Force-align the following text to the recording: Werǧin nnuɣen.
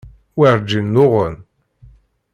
Werǧin 0.39 0.85
nnuɣen. 0.89 1.35